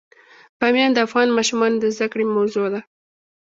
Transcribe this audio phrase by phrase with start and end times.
[0.59, 2.79] بامیان د افغان ماشومانو د زده کړې موضوع ده.